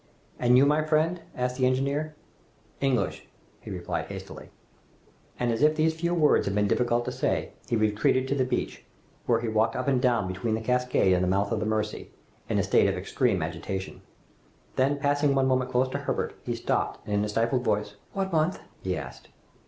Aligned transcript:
"And 0.39 0.57
you, 0.57 0.65
my 0.65 0.81
friend?" 0.83 1.21
asked 1.35 1.57
the 1.57 1.67
engineer. 1.67 2.15
"English," 2.79 3.27
replied 3.63 4.07
he 4.07 4.15
hastily. 4.15 4.49
And 5.39 5.51
as 5.51 5.61
if 5.61 5.75
these 5.75 5.93
few 5.93 6.15
words 6.15 6.47
had 6.47 6.55
been 6.55 6.67
difficult 6.67 7.05
to 7.05 7.11
say, 7.11 7.51
he 7.69 7.75
retreated 7.75 8.27
to 8.27 8.33
the 8.33 8.43
beach, 8.43 8.83
where 9.27 9.41
he 9.41 9.47
walked 9.47 9.75
up 9.75 9.87
and 9.87 10.01
down 10.01 10.27
between 10.27 10.55
the 10.55 10.59
cascade 10.61 11.13
and 11.13 11.23
the 11.23 11.27
mouth 11.27 11.51
of 11.51 11.59
the 11.59 11.67
Mercy, 11.67 12.09
in 12.49 12.57
a 12.57 12.63
state 12.63 12.87
of 12.89 12.97
extreme 12.97 13.43
agitation. 13.43 14.01
Then, 14.75 14.97
passing 14.97 15.35
one 15.35 15.45
moment 15.45 15.69
close 15.69 15.89
to 15.89 15.99
Herbert, 15.99 16.33
he 16.41 16.55
stopped 16.55 17.05
and 17.05 17.13
in 17.13 17.23
a 17.23 17.29
stifled 17.29 17.63
voice, 17.63 17.93
"What 18.13 18.33
month?" 18.33 18.59
he 18.81 18.97
asked. 18.97 19.29